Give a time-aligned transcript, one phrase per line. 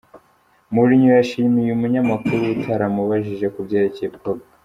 [0.73, 4.45] Mourinho yashimiye uyu munyamakuru utaramubajije ku byerekeye Pogba.